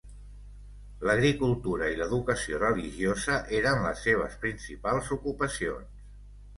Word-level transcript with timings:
L"agricultura 1.07 1.91
i 1.97 1.99
l"educació 1.99 2.63
religiosa 2.65 3.39
eren 3.61 3.85
les 3.87 4.05
seves 4.09 4.43
principals 4.49 5.17
ocupacions. 5.21 6.07